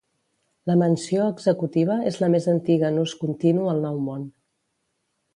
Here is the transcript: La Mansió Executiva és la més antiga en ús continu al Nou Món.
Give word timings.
La 0.69 0.75
Mansió 0.81 1.25
Executiva 1.33 1.97
és 2.11 2.17
la 2.23 2.29
més 2.35 2.47
antiga 2.53 2.87
en 2.93 2.97
ús 3.01 3.13
continu 3.25 3.69
al 3.75 3.83
Nou 3.85 4.01
Món. 4.07 4.25